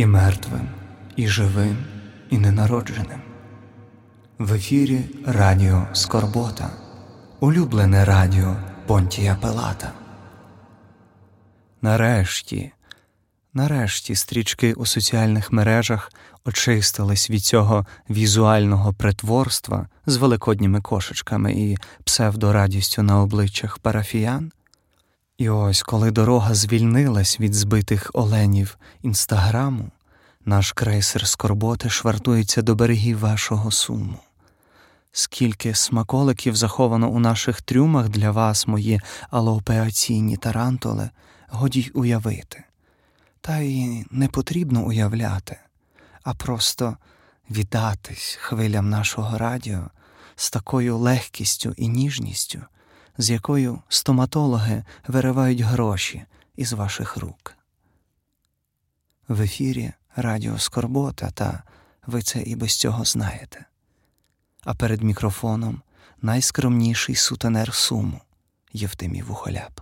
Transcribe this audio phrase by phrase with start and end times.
[0.00, 0.68] і мертвим,
[1.16, 1.76] і живим,
[2.30, 3.20] і ненародженим.
[4.38, 6.70] В ефірі Радіо Скорбота,
[7.40, 9.92] улюблене радіо Понтія Пелата.
[11.82, 12.72] Нарешті,
[13.54, 16.12] нарешті стрічки у соціальних мережах
[16.44, 24.52] очистились від цього візуального притворства з великодніми кошечками і псевдорадістю на обличчях парафіян.
[25.40, 29.90] І ось, коли дорога звільнилась від збитих оленів інстаграму,
[30.44, 34.18] наш крейсер скорботи швартується до берегів вашого суму.
[35.12, 39.00] Скільки смаколиків заховано у наших трюмах для вас, мої
[39.30, 41.10] алоопеаційні тарантули,
[41.48, 42.64] годі й уявити.
[43.40, 45.56] Та й не потрібно уявляти,
[46.22, 46.96] а просто
[47.50, 49.90] віддатись хвилям нашого радіо
[50.36, 52.60] з такою легкістю і ніжністю
[53.18, 56.24] з якою стоматологи виривають гроші
[56.56, 57.56] із ваших рук.
[59.28, 61.62] В ефірі Радіо Скорбота, та
[62.06, 63.64] ви це і без цього знаєте.
[64.64, 65.82] А перед мікрофоном
[66.22, 68.20] найскромніший сутенер суму
[68.72, 69.80] Євтимій Вухоляп.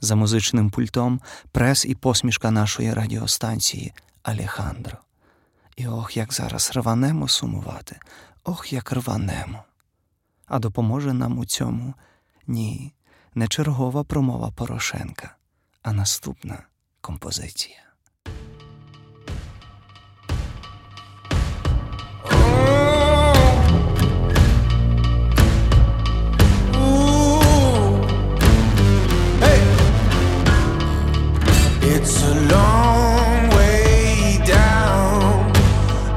[0.00, 1.20] За музичним пультом
[1.52, 4.98] прес і посмішка нашої радіостанції Алехандро.
[5.76, 8.00] І ох, як зараз рванемо сумувати,
[8.44, 9.64] ох, як рванемо.
[10.46, 11.94] А допоможе нам у цьому
[12.48, 12.94] ні,
[13.34, 15.36] не чергова промова Порошенка,
[15.82, 16.62] а наступна
[17.00, 17.76] композиція.
[31.94, 35.52] It's a long way down.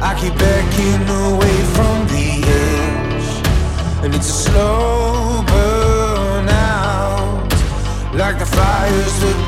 [0.09, 2.27] I keep backing away from the
[2.63, 3.29] edge,
[4.03, 4.90] and it's a slow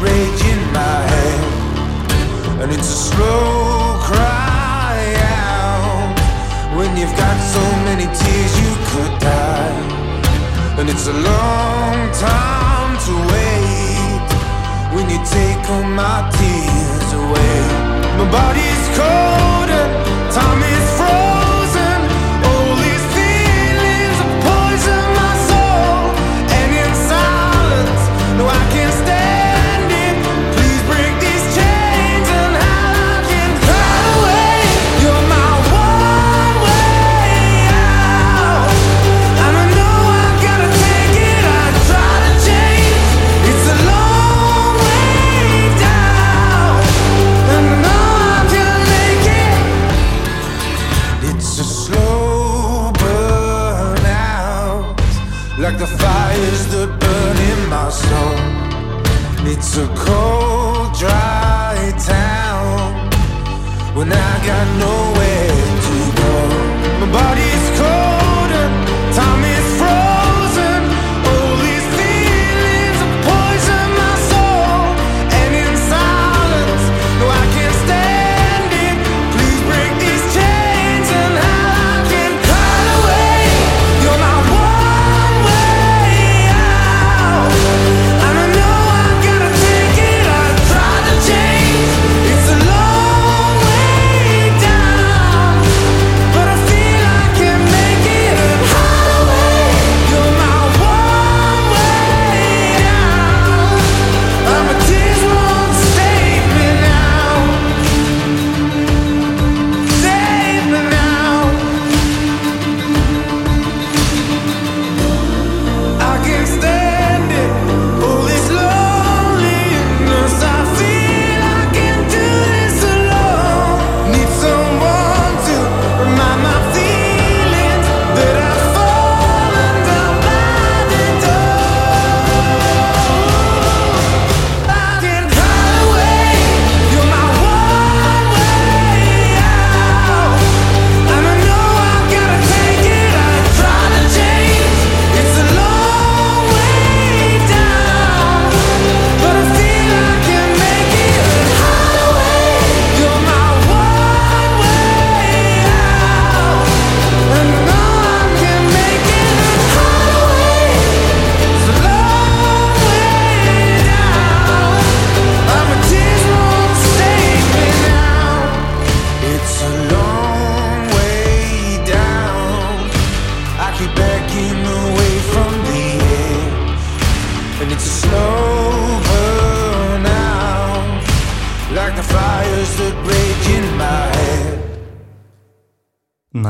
[0.03, 1.41] rage in my head,
[2.61, 4.99] and it's a slow cry
[5.39, 6.15] out
[6.77, 9.79] when you've got so many tears you could die,
[10.77, 11.95] and it's a long
[12.29, 14.28] time to wait
[14.94, 17.57] when you take all my tears away.
[18.19, 19.91] My body's cold and
[20.35, 20.92] time is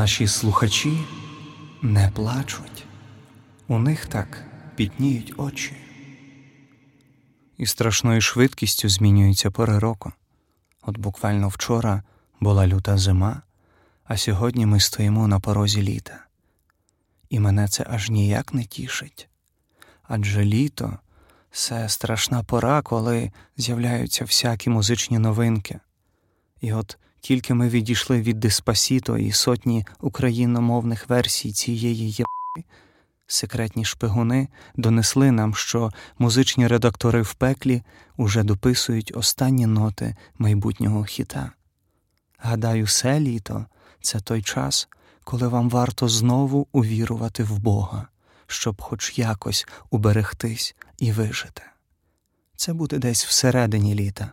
[0.04, 0.98] Наші слухачі
[1.82, 2.86] не плачуть,
[3.68, 4.44] у них так
[4.76, 5.76] пітніють очі,
[7.58, 10.12] і страшною швидкістю змінюються пори року.
[10.82, 12.04] От буквально вчора
[12.40, 13.42] була люта зима,
[14.04, 16.26] а сьогодні ми стоїмо на порозі літа.
[17.30, 19.30] І мене це аж ніяк не тішить.
[20.04, 21.00] Адже літо
[21.52, 25.80] це страшна пора, коли з'являються всякі музичні новинки.
[26.62, 32.70] І от тільки ми відійшли від Диспасіто і сотні україномовних версій цієї єбки,
[33.28, 37.84] секретні шпигуни донесли нам, що музичні редактори в пеклі
[38.18, 41.52] уже дописують останні ноти майбутнього хіта.
[42.38, 43.66] Гадаю, все літо
[44.02, 44.88] це той час,
[45.24, 48.08] коли вам варто знову увірувати в Бога,
[48.48, 51.62] щоб хоч якось уберегтись і вижити.
[52.56, 54.32] Це буде десь всередині літа,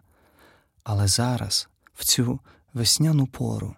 [0.85, 2.41] але зараз, в цю
[2.75, 3.75] весняну пору,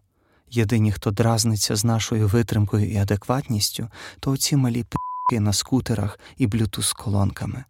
[0.51, 3.89] єдині, хто дразниться з нашою витримкою і адекватністю,
[4.21, 7.65] то оці малі пи***ки на скутерах і блютуз колонками.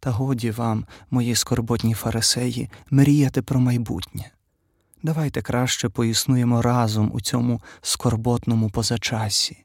[0.00, 4.30] Та годі вам, мої скорботні фарисеї, мріяти про майбутнє.
[5.02, 9.64] Давайте краще поіснуємо разом у цьому скорботному позачасі.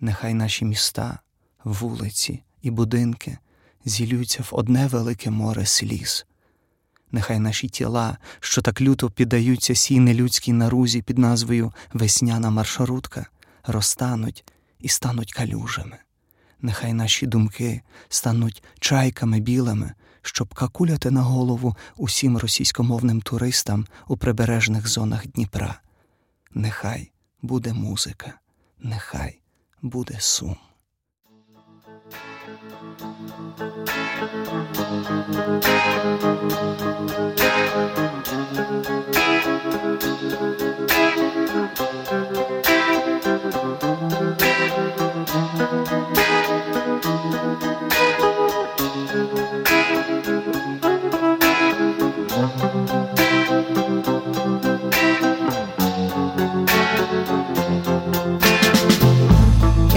[0.00, 1.18] Нехай наші міста,
[1.64, 3.38] вулиці і будинки
[3.84, 6.26] зілюються в одне велике море сліз.
[7.12, 13.26] Нехай наші тіла, що так люто піддаються сій нелюдській нарузі під назвою Весняна маршрутка,
[13.66, 14.44] розтануть
[14.80, 15.96] і стануть калюжами.
[16.62, 19.92] Нехай наші думки стануть чайками білими,
[20.22, 25.80] щоб какуляти на голову усім російськомовним туристам у прибережних зонах Дніпра.
[26.54, 27.10] Нехай
[27.42, 28.34] буде музика,
[28.78, 29.40] нехай
[29.82, 30.56] буде сум.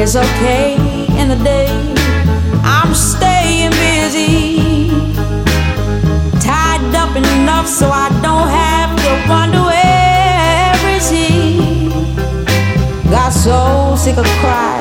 [0.07, 0.75] It's okay
[1.19, 1.65] in the day.
[2.63, 4.89] I'm staying busy,
[6.39, 11.89] tied up enough so I don't have to wonder where is he.
[13.09, 14.74] Got so sick of crying,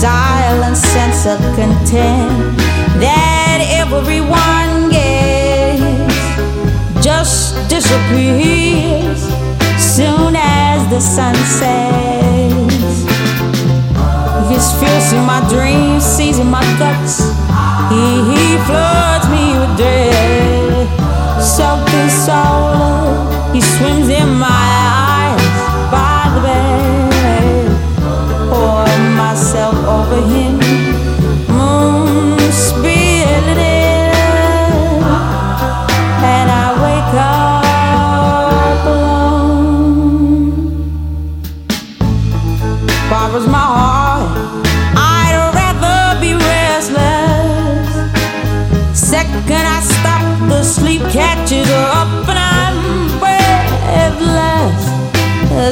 [0.00, 2.56] silent sense of content
[3.04, 6.16] that everyone gets
[7.04, 9.20] just disappears
[9.76, 12.96] soon as the sun sets.
[14.48, 17.20] His fierce in my dreams, seizing my guts.
[17.92, 20.88] He, he floods me with dread.
[21.56, 24.49] Soaking soul, he swims in my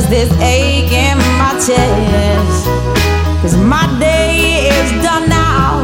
[0.08, 2.66] this ache in my chest.
[3.42, 5.80] Cause my day is done now.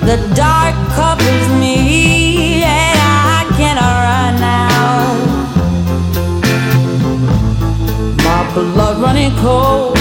[0.00, 5.14] The dark covers me and I cannot run now.
[8.24, 9.95] My blood running cold.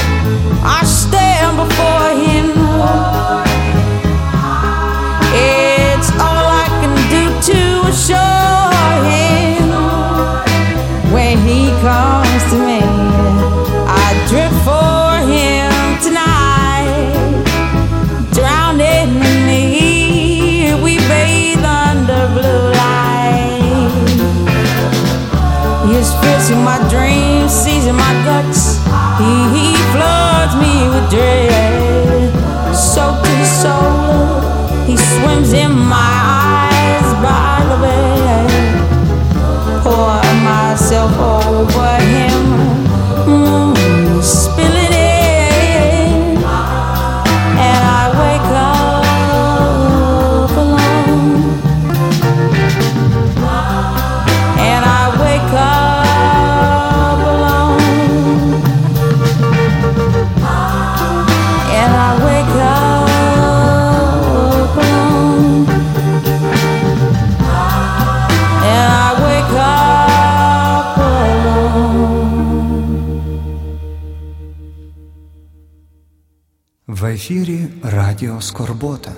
[78.16, 79.12] Радіо Скорбота.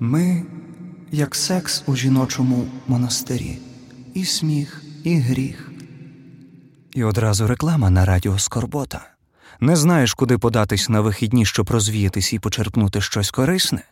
[0.00, 0.42] Ми,
[1.10, 3.58] як секс у жіночому монастирі,
[4.14, 5.72] і сміх, і гріх.
[6.94, 9.10] І одразу реклама на Радіо Скорбота.
[9.60, 13.82] Не знаєш, куди податись на вихідні, щоб розвіятись і почерпнути щось корисне?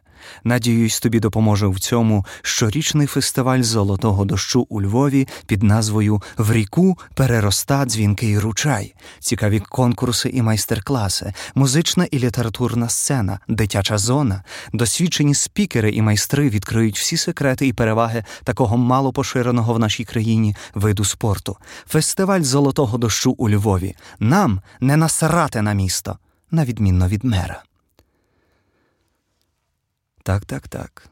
[0.44, 6.98] Надіюсь, тобі допоможе в цьому щорічний фестиваль золотого дощу у Львові під назвою В ріку
[7.14, 14.42] перероста дзвінкий ручай, цікаві конкурси і майстер-класи, музична і літературна сцена, дитяча зона,
[14.72, 20.56] досвідчені спікери і майстри відкриють всі секрети і переваги такого мало поширеного в нашій країні
[20.74, 21.56] виду спорту.
[21.88, 23.94] Фестиваль золотого дощу у Львові.
[24.20, 26.18] Нам не насрати на місто,
[26.50, 27.65] на відмінно від мера.
[30.26, 31.08] Так, так, так.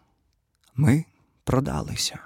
[0.76, 1.04] Ми
[1.44, 2.18] продалися.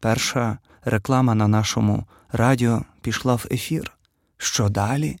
[0.00, 3.92] Перша реклама на нашому радіо пішла в ефір.
[4.36, 5.18] Що далі?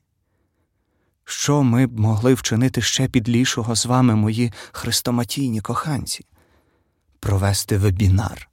[1.24, 6.26] Що ми б могли вчинити ще підлішого з вами, мої хрестоматійні коханці?
[7.20, 8.48] Провести вебінар,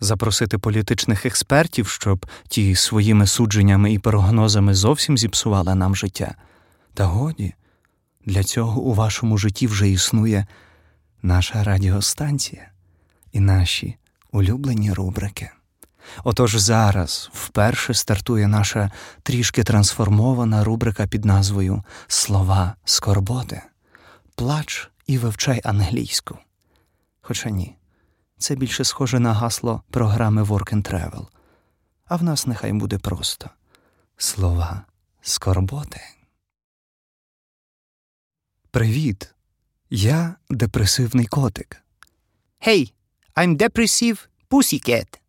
[0.00, 6.34] запросити політичних експертів, щоб ті своїми судженнями і прогнозами зовсім зіпсували нам життя.
[6.94, 7.54] Та годі,
[8.26, 10.46] для цього у вашому житті вже існує
[11.22, 12.70] наша радіостанція
[13.32, 13.96] і наші
[14.32, 15.50] улюблені рубрики.
[16.24, 18.90] Отож зараз вперше стартує наша
[19.22, 23.62] трішки трансформована рубрика під назвою Слова скорботи,
[24.34, 26.38] плач і вивчай англійську.
[27.20, 27.76] Хоча ні,
[28.38, 31.26] це більше схоже на гасло програми Work and Travel.
[32.04, 33.50] А в нас нехай буде просто
[34.16, 34.82] слова
[35.22, 36.00] скорботи.
[38.70, 39.34] Привіт!
[39.94, 41.82] Я депресивний котик.
[42.66, 42.92] Hey,
[43.36, 45.20] I'm depressive pussycat.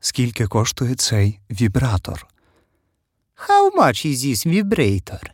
[0.00, 2.26] Скільки коштує цей вібратор?
[3.48, 5.30] How much is this vibrator?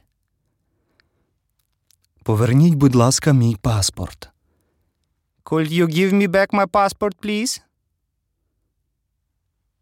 [2.23, 4.31] Поверніть, будь ласка, мій паспорт.
[5.45, 7.63] Could you give me back my passport, please?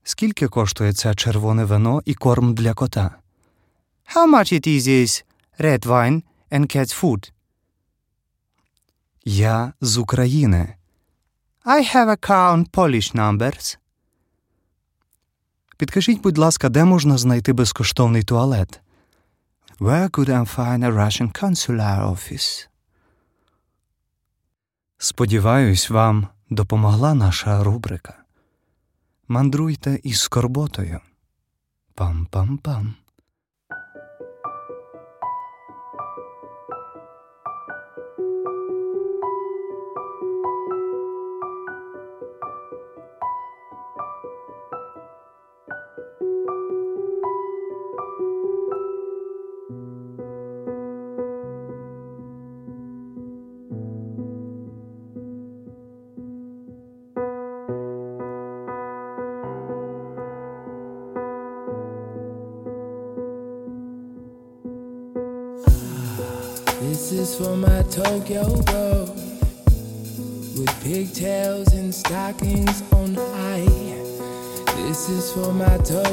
[0.03, 3.19] Скільки коштує це червоне вино і корм для кота?
[4.15, 5.25] How much it is this
[5.59, 7.33] red wine and cat's food?
[9.33, 10.75] Я з України.
[11.65, 13.79] I have a car on Polish numbers.
[15.77, 18.81] Підкажіть, будь ласка, де можна знайти безкоштовний туалет?
[19.79, 22.69] Where could I find a Russian consular office?
[24.99, 28.15] Сподіваюсь, вам допомогла наша рубрика.
[29.29, 31.01] Мандруйте із скорботою.
[31.97, 32.93] Пам-пам-пам.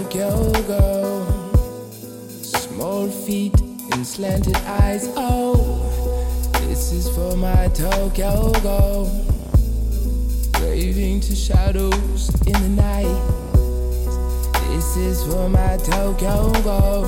[0.09, 1.25] Tokyo
[2.41, 3.59] small feet
[3.91, 5.09] and slanted eyes.
[5.17, 5.57] Oh,
[6.61, 9.11] this is for my Tokyo girl,
[10.61, 13.21] waving to shadows in the night.
[14.69, 17.03] This is for my Tokyo girl,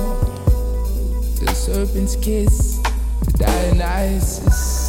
[1.40, 2.80] the serpent's kiss.
[3.38, 4.79] the Dionysus.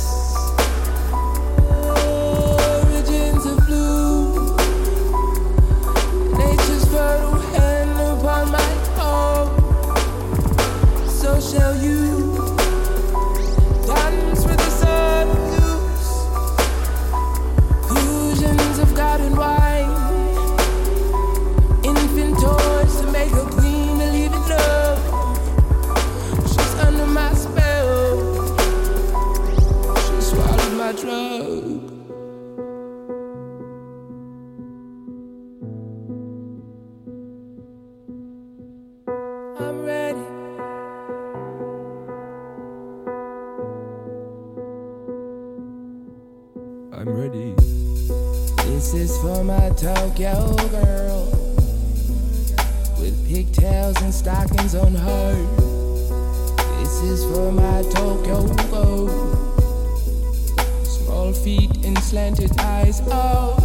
[62.12, 63.02] Slanted eyes.
[63.06, 63.56] Oh,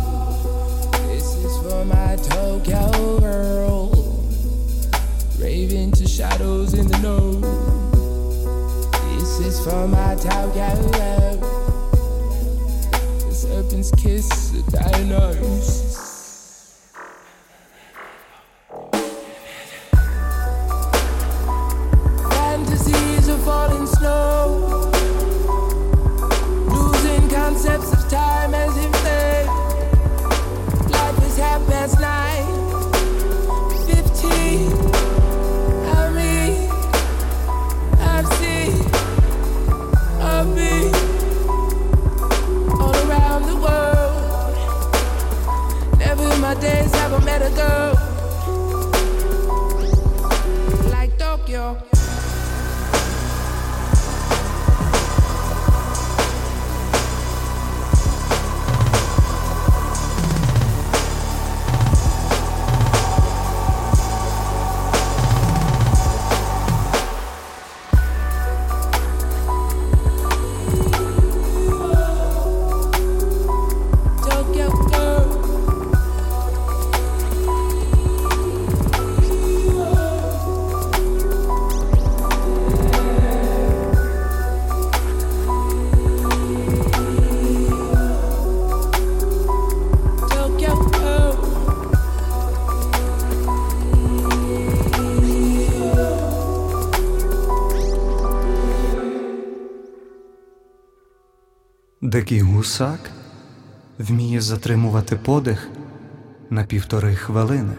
[1.09, 3.91] this is for my Tokyo girl.
[5.37, 7.41] Raving to shadows in the know.
[9.19, 11.41] This is for my Tokyo love.
[13.27, 15.37] The serpent's kiss, the.
[15.37, 15.86] Fantasies
[102.27, 103.11] Дикий гусак
[103.99, 105.69] вміє затримувати подих
[106.51, 107.73] на півтори хвилини.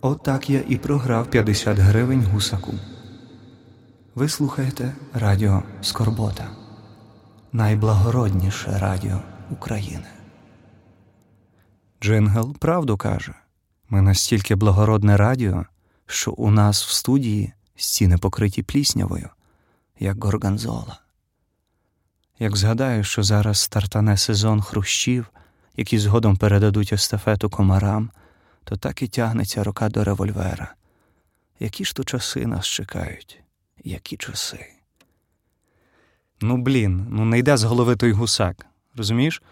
[0.00, 2.74] Отак я і програв 50 гривень гусаку.
[4.14, 6.50] Ви слухаєте Радіо Скорбота,
[7.52, 10.08] найблагородніше радіо України.
[12.02, 13.34] Джингл правду каже:
[13.88, 15.64] ми настільки благородне радіо,
[16.06, 19.28] що у нас в студії стіни покриті пліснявою,
[20.00, 21.03] як горганзола.
[22.38, 25.26] Як згадаю, що зараз стартане сезон хрущів,
[25.76, 28.10] які згодом передадуть естафету комарам,
[28.64, 30.74] то так і тягнеться рука до револьвера.
[31.60, 33.40] Які ж то часи нас чекають?
[33.84, 34.66] Які часи?
[36.40, 38.66] Ну, блін, ну не йде з голови той гусак.
[38.96, 39.42] Розумієш?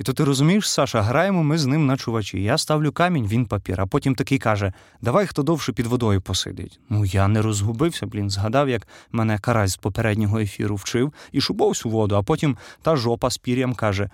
[0.00, 2.42] І то ти розумієш, Саша, граємо ми з ним на чувачі.
[2.42, 6.80] Я ставлю камінь, він папір, а потім такий каже: Давай хто довше під водою посидить.
[6.90, 11.86] Ну я не розгубився, блін, згадав, як мене карась з попереднього ефіру вчив і шубовсь
[11.86, 14.10] у воду, а потім та жопа з пір'ям каже: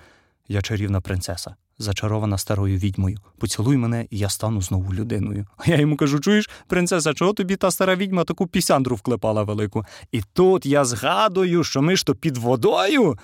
[0.49, 3.18] Я чарівна принцеса, зачарована старою відьмою.
[3.38, 5.46] Поцілуй мене, і я стану знову людиною.
[5.57, 9.85] А я йому кажу: чуєш, принцеса, чого тобі та стара відьма таку пісяндру вклепала велику?
[10.12, 13.18] І тут я згадую, що ми ж то під водою.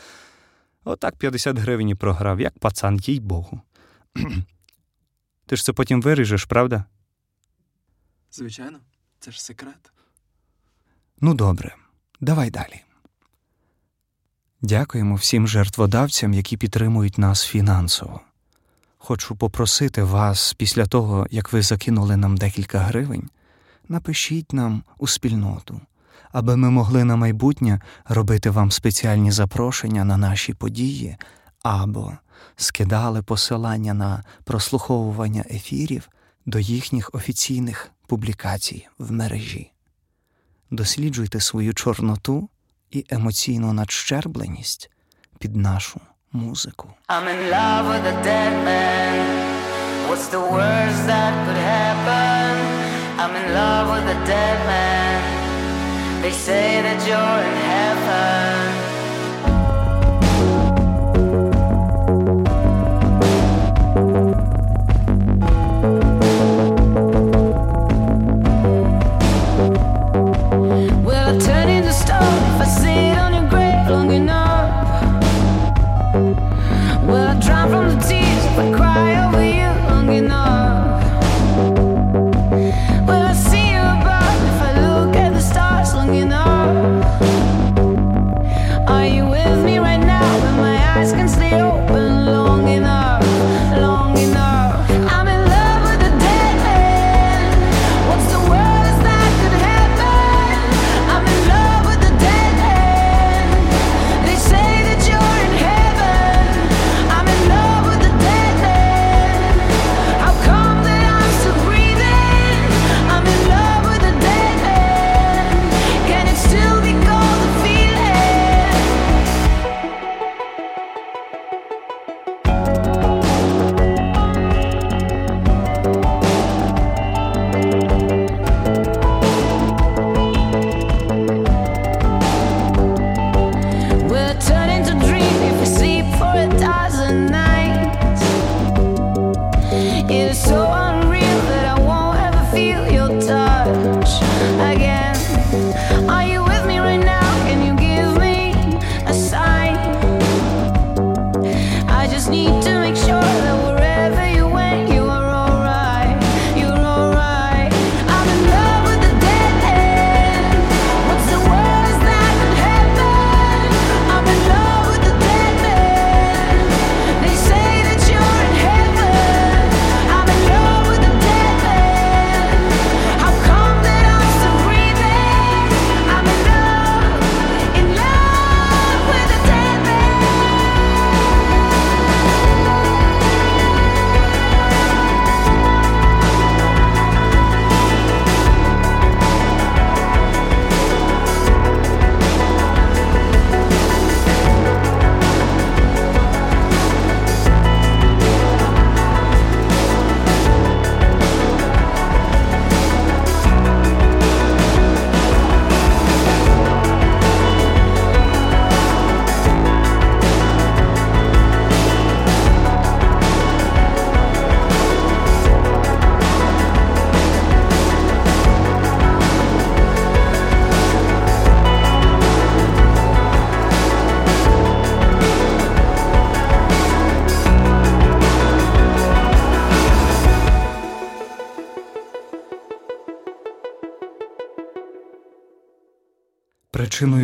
[0.84, 3.60] Отак 50 гривень і програв, як пацан, їй Богу.
[5.46, 6.84] Ти ж це потім виріжеш, правда?
[8.30, 8.78] Звичайно,
[9.20, 9.92] це ж секрет.
[11.20, 11.76] Ну, добре,
[12.20, 12.82] давай далі.
[14.62, 18.20] Дякуємо всім жертводавцям, які підтримують нас фінансово.
[18.98, 23.30] Хочу попросити вас, після того, як ви закинули нам декілька гривень,
[23.88, 25.80] напишіть нам у спільноту,
[26.32, 31.16] аби ми могли на майбутнє робити вам спеціальні запрошення на наші події
[31.62, 32.12] або
[32.56, 36.08] скидали посилання на прослуховування ефірів
[36.46, 39.72] до їхніх офіційних публікацій в мережі.
[40.70, 42.48] Досліджуйте свою чорноту
[42.90, 44.90] і емоційну надщербленість
[45.38, 46.00] під нашу
[46.32, 46.88] музику.
[47.08, 49.42] I'm in love with a dead man.
[50.08, 52.48] What's the worst that could happen?
[53.22, 55.41] I'm in love with a dead man.
[56.22, 58.01] They say that you're in heaven.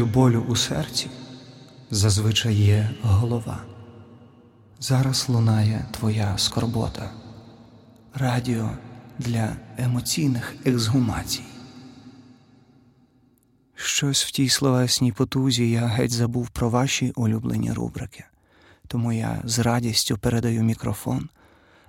[0.08, 1.10] Болю у серці
[1.90, 3.64] зазвичай є голова.
[4.80, 7.10] Зараз лунає твоя скорбота,
[8.14, 8.70] радіо
[9.18, 11.42] для емоційних ексгумацій.
[13.74, 18.24] Щось в тій словесній потузі я геть забув про ваші улюблені рубрики,
[18.86, 21.28] тому я з радістю передаю мікрофон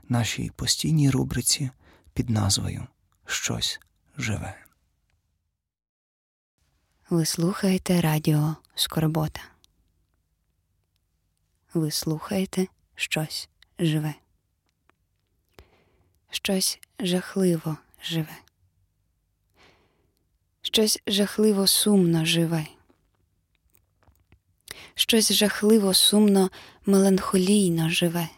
[0.10, 1.70] нашій постійній рубриці
[2.14, 2.88] під назвою
[3.26, 3.80] Щось
[4.18, 4.69] живе.
[7.10, 9.42] Ви слухаєте радіо Скорбота.
[11.74, 14.14] Ви слухаєте щось живе.
[16.30, 18.38] Щось жахливо живе.
[20.62, 22.68] Щось жахливо сумно живе.
[24.96, 26.52] Щось жахливо сумно
[26.86, 28.30] меланхолійно живе.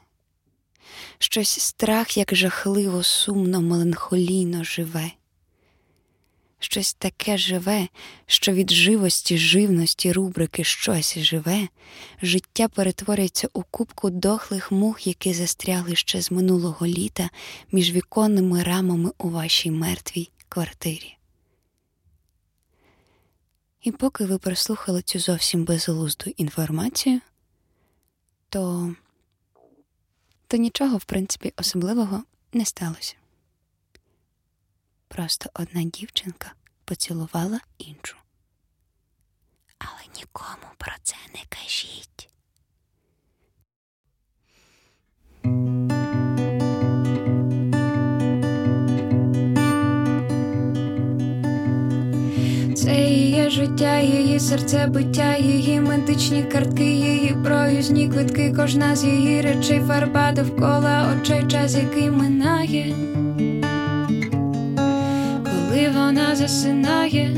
[1.17, 5.11] Щось страх, як жахливо сумно меланхолійно живе
[6.63, 7.87] щось таке живе,
[8.25, 11.67] що від живості, живності, рубрики щось живе,
[12.21, 17.29] життя перетворюється у кубку дохлих мух, які застрягли ще з минулого літа
[17.71, 21.17] між віконними рамами у вашій мертвій квартирі.
[23.81, 27.19] І поки ви прослухали цю зовсім безглузду інформацію,
[28.49, 28.95] то,
[30.47, 33.20] то нічого, в принципі, особливого не сталося.
[35.15, 36.51] Просто одна дівчинка
[36.85, 38.17] поцілувала іншу.
[39.77, 42.29] Але нікому про це не кажіть.
[52.75, 59.81] Це її життя, її серцебиття, її медичні картки, її проїзні квитки, кожна з її речей,
[59.87, 62.95] фарба довкола очей, час, який минає
[65.81, 67.35] коли вона засинає.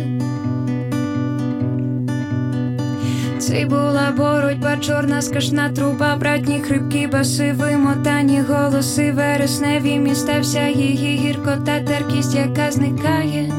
[3.40, 11.18] Це була боротьба, чорна скашна труба, братні хрипкі баси, вимотані голоси, вересневі міста, вся її
[11.18, 13.54] гіркота, теркість, яка зникає,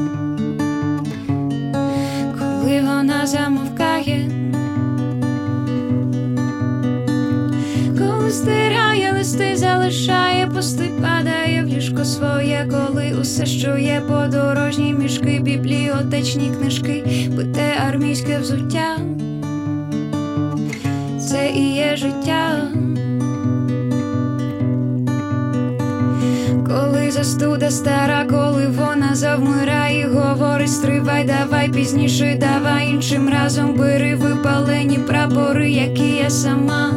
[2.39, 4.44] коли вона замовкає,
[8.29, 16.51] стирає листи, залишає пусти, падає в ліжко своє, коли усе, що є подорожні мішки, бібліотечні
[16.59, 17.03] книжки,
[17.35, 18.97] бите армійське взуття,
[21.29, 22.61] це і є життя.
[26.67, 34.97] Коли застуда стара, коли вона завмирає, говорить, стривай, давай пізніше, давай іншим разом бери випалені
[34.97, 36.91] прапори, які я сама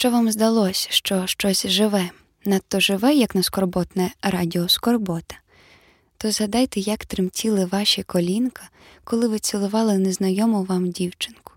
[0.00, 2.10] Якщо вам здалося, що щось живе,
[2.44, 5.34] надто живе, як на скорботне радіо Скорбота,
[6.16, 8.70] то згадайте, як тремтіли ваші колінка,
[9.04, 11.52] коли ви цілували незнайому вам дівчинку.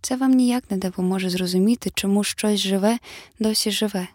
[0.00, 2.98] Це вам ніяк не допоможе зрозуміти, чому щось живе
[3.38, 4.08] досі живе.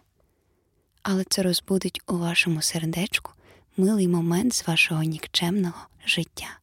[1.02, 3.32] але це розбудить у вашому сердечку
[3.76, 6.58] милий момент з вашого нікчемного життя.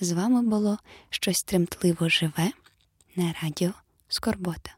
[0.00, 0.78] З вами було
[1.10, 2.52] щось тремтливо живе
[3.16, 3.72] на радіо
[4.14, 4.70] Скорбота.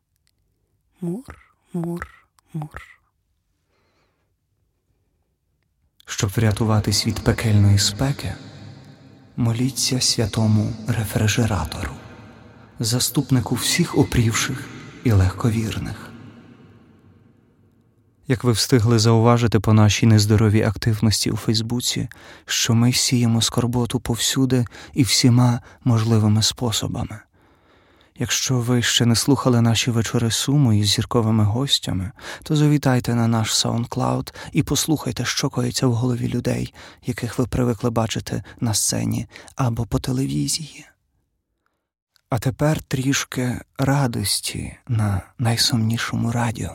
[1.01, 1.38] Мур,
[1.72, 2.09] мур,
[2.55, 2.83] мур.
[6.07, 8.35] Щоб врятуватись від пекельної спеки,
[9.37, 11.90] моліться святому рефрижератору,
[12.81, 14.64] заступнику всіх опрівших
[15.05, 16.11] і легковірних.
[18.29, 22.09] Як ви встигли зауважити по нашій нездоровій активності у Фейсбуці,
[22.46, 27.20] що ми сіємо скорботу повсюди і всіма можливими способами.
[28.18, 33.66] Якщо ви ще не слухали наші вечори суму із зірковими гостями, то завітайте на наш
[33.66, 36.74] SoundCloud і послухайте, що коїться в голові людей,
[37.07, 39.26] яких ви привикли бачити на сцені
[39.57, 40.87] або по телевізії.
[42.31, 46.74] А тепер трішки радості на найсумнішому радіо.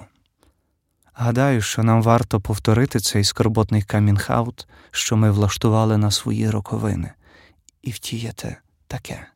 [1.13, 7.11] Гадаю, що нам варто повторити цей скорботний камінг-аут, що ми влаштували на свої роковини,
[7.81, 8.55] і втіяти
[8.87, 9.27] таке.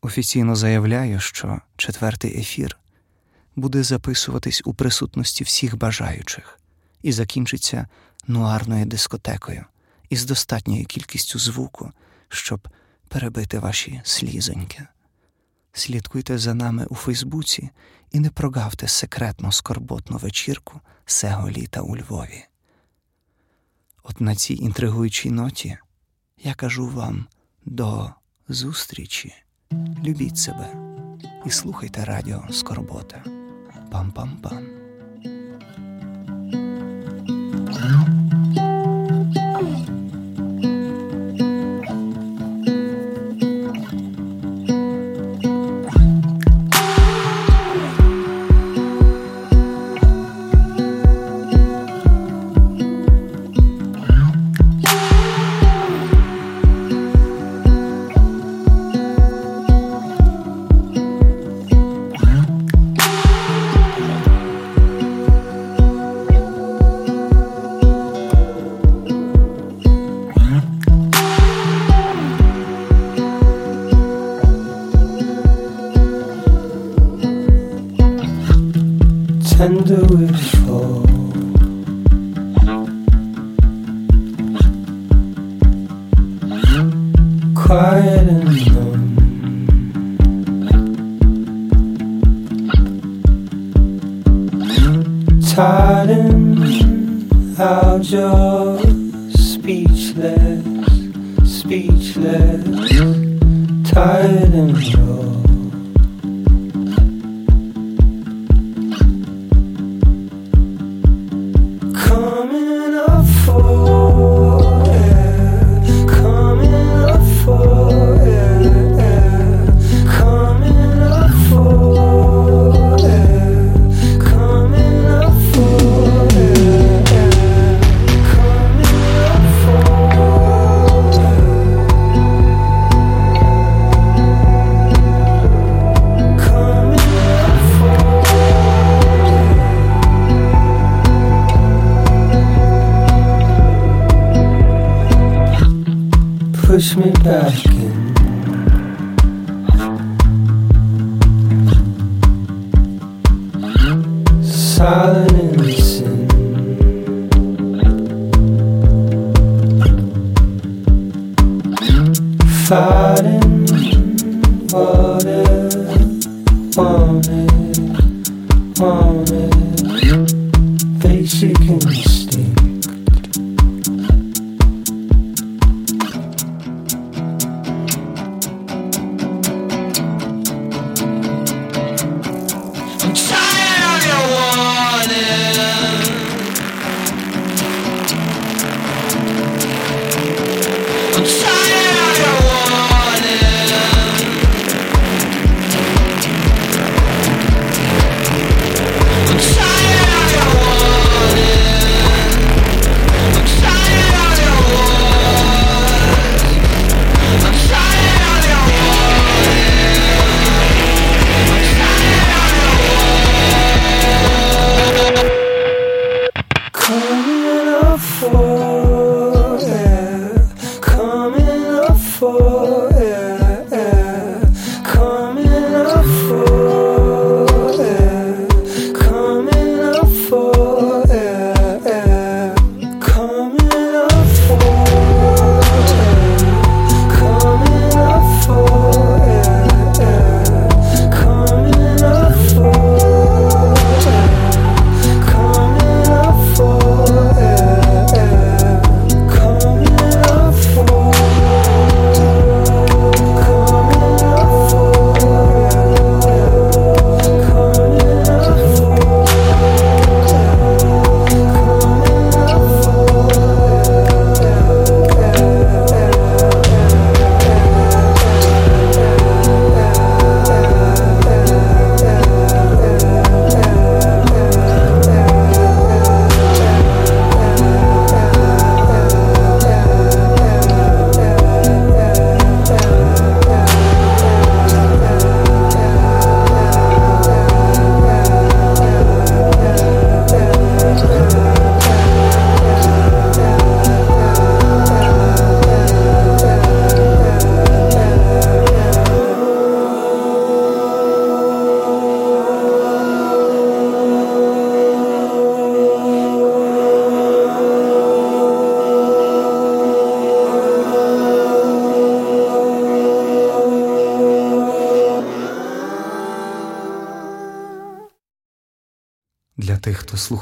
[0.00, 2.78] Офіційно заявляю, що четвертий ефір
[3.56, 6.60] буде записуватись у присутності всіх бажаючих
[7.02, 7.88] і закінчиться
[8.26, 9.64] нуарною дискотекою
[10.08, 11.92] із достатньою кількістю звуку,
[12.28, 12.68] щоб
[13.08, 14.86] перебити ваші слізоньки.
[15.72, 17.70] Слідкуйте за нами у Фейсбуці
[18.12, 22.44] і не прогавте секретно скорботну вечірку сего літа у Львові.
[24.02, 25.78] От на цій інтригуючій ноті
[26.42, 27.26] я кажу вам
[27.64, 28.10] до
[28.48, 29.34] зустрічі.
[30.04, 30.72] Любіть себе
[31.46, 33.24] і слухайте радіо Скорбота.
[33.92, 34.78] Пам-пам-пам.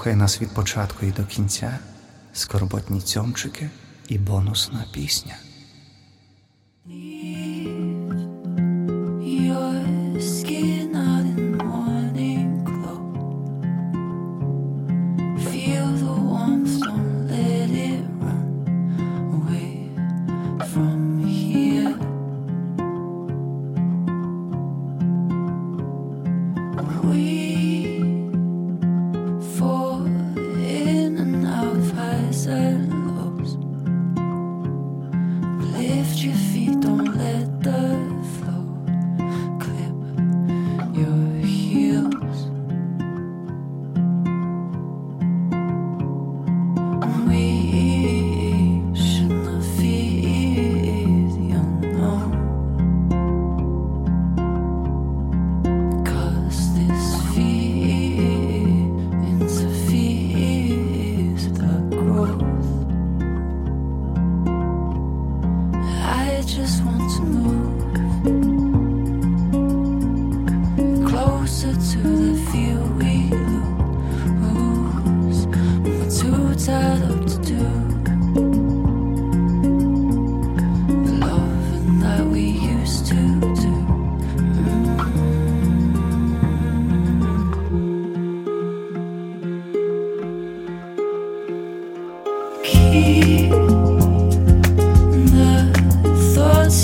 [0.07, 1.79] слухай нас від початку і до кінця,
[2.33, 3.71] скорботні цьомчики
[4.09, 5.35] і бонусна пісня.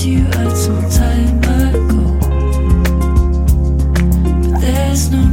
[0.04, 2.18] you had some time ago,
[4.50, 5.31] but there's no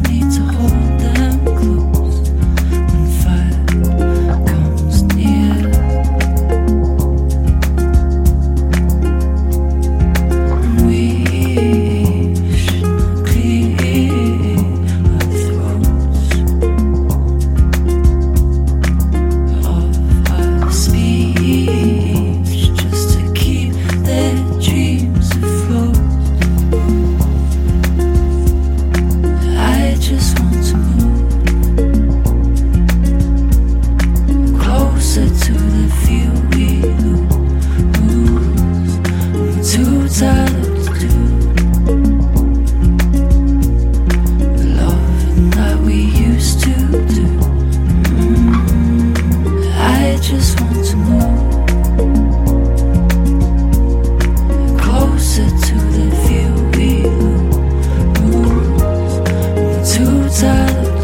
[60.43, 60.98] out